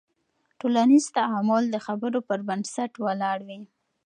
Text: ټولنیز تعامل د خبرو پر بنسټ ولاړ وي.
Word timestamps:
ټولنیز 0.59 1.05
تعامل 1.17 1.63
د 1.69 1.75
خبرو 1.85 2.19
پر 2.27 2.39
بنسټ 2.47 2.91
ولاړ 3.05 3.37
وي. 3.47 3.61